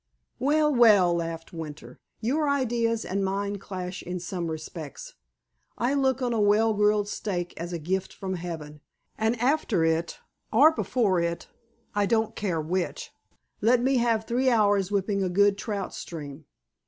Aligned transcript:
"Well, 0.39 0.73
well!" 0.73 1.13
laughed 1.13 1.53
Winter. 1.53 1.99
"Your 2.21 2.49
ideas 2.49 3.05
and 3.05 3.23
mine 3.23 3.59
clash 3.59 4.01
in 4.01 4.19
some 4.19 4.49
respects. 4.49 5.13
I 5.77 5.93
look 5.93 6.23
on 6.23 6.33
a 6.33 6.39
well 6.41 6.73
grilled 6.73 7.07
steak 7.07 7.53
as 7.55 7.71
a 7.71 7.77
gift 7.77 8.11
from 8.11 8.33
Heaven, 8.33 8.81
and 9.15 9.39
after 9.39 9.85
it, 9.85 10.17
or 10.51 10.71
before 10.71 11.19
it—I 11.19 12.07
don't 12.07 12.35
care 12.35 12.59
which—let 12.59 13.79
me 13.83 13.97
have 13.97 14.25
three 14.25 14.49
hours 14.49 14.89
whipping 14.89 15.21
a 15.21 15.29
good 15.29 15.55
trout 15.55 15.93
stream. 15.93 16.45